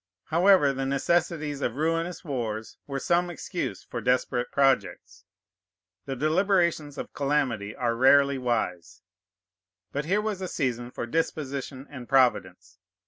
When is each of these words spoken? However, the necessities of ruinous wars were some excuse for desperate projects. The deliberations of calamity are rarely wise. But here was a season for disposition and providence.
However, 0.23 0.73
the 0.73 0.87
necessities 0.87 1.61
of 1.61 1.75
ruinous 1.75 2.25
wars 2.25 2.79
were 2.87 2.97
some 2.97 3.29
excuse 3.29 3.83
for 3.83 4.01
desperate 4.01 4.51
projects. 4.51 5.25
The 6.07 6.15
deliberations 6.15 6.97
of 6.97 7.13
calamity 7.13 7.75
are 7.75 7.95
rarely 7.95 8.39
wise. 8.39 9.03
But 9.91 10.05
here 10.05 10.19
was 10.21 10.41
a 10.41 10.47
season 10.47 10.89
for 10.89 11.05
disposition 11.05 11.85
and 11.87 12.09
providence. 12.09 12.79